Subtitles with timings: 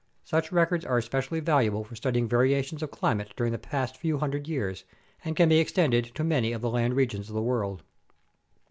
[0.23, 4.47] Such records are especially valuable for studying variations of climate during the last few hundred
[4.47, 4.83] years
[5.23, 7.83] and can be extended to many of the land regions of the world.